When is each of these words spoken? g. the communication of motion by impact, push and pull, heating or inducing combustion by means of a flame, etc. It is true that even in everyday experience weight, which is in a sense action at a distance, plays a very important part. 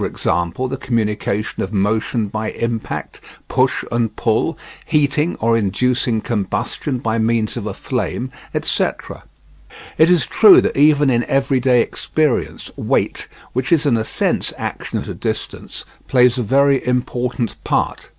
g. 0.01 0.07
the 0.07 0.79
communication 0.81 1.61
of 1.61 1.71
motion 1.71 2.25
by 2.27 2.49
impact, 2.53 3.21
push 3.47 3.83
and 3.91 4.15
pull, 4.15 4.57
heating 4.83 5.35
or 5.35 5.55
inducing 5.55 6.19
combustion 6.21 6.97
by 6.97 7.19
means 7.19 7.55
of 7.55 7.67
a 7.67 7.73
flame, 7.75 8.31
etc. 8.55 9.21
It 9.99 10.09
is 10.09 10.25
true 10.25 10.59
that 10.61 10.75
even 10.75 11.11
in 11.11 11.23
everyday 11.25 11.83
experience 11.83 12.71
weight, 12.75 13.27
which 13.53 13.71
is 13.71 13.85
in 13.85 13.95
a 13.95 14.03
sense 14.03 14.51
action 14.57 14.97
at 14.97 15.07
a 15.07 15.13
distance, 15.13 15.85
plays 16.07 16.39
a 16.39 16.41
very 16.41 16.83
important 16.87 17.63
part. 17.63 18.09